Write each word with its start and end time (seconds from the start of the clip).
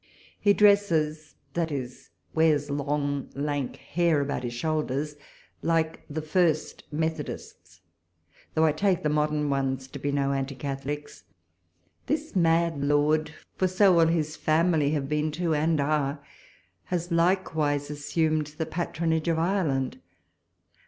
He 0.39 0.53
dresses, 0.53 1.35
that 1.53 1.71
is, 1.71 2.09
wears 2.33 2.71
long 2.71 3.29
lank 3.35 3.75
hair 3.75 4.19
about 4.19 4.41
his 4.41 4.53
shoulders, 4.55 5.15
like 5.61 6.01
the 6.09 6.23
first 6.23 6.83
Methodists; 6.91 7.81
though 8.55 8.65
I 8.65 8.71
take 8.71 9.03
the 9.03 9.09
modern 9.09 9.47
ones 9.51 9.87
to 9.89 9.99
be 9.99 10.11
no 10.11 10.31
Anti 10.33 10.55
Catholics. 10.55 11.25
This 12.07 12.35
mad 12.35 12.83
lord, 12.83 13.31
for 13.57 13.67
so 13.67 13.99
all 13.99 14.07
his 14.07 14.35
family 14.35 14.89
have 14.93 15.07
been 15.07 15.31
too, 15.31 15.53
and 15.53 15.79
are, 15.79 16.19
has 16.85 17.11
likewise 17.11 17.91
assumed 17.91 18.47
the 18.57 18.65
patron 18.65 19.13
age 19.13 19.27
of 19.27 19.37
Ireland. 19.37 19.99